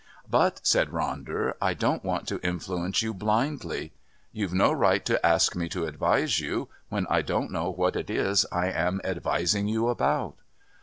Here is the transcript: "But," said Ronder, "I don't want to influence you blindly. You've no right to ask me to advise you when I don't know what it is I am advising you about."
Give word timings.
"But," 0.27 0.61
said 0.65 0.89
Ronder, 0.89 1.53
"I 1.61 1.75
don't 1.75 2.03
want 2.03 2.27
to 2.29 2.41
influence 2.43 3.03
you 3.03 3.13
blindly. 3.13 3.93
You've 4.31 4.51
no 4.51 4.71
right 4.71 5.05
to 5.05 5.23
ask 5.23 5.55
me 5.55 5.69
to 5.69 5.85
advise 5.85 6.39
you 6.39 6.69
when 6.89 7.05
I 7.07 7.21
don't 7.21 7.51
know 7.51 7.69
what 7.69 7.95
it 7.95 8.09
is 8.09 8.47
I 8.51 8.71
am 8.71 8.99
advising 9.05 9.67
you 9.67 9.89
about." 9.89 10.37